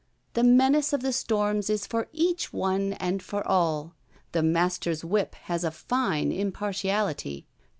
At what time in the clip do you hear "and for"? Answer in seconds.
2.93-3.47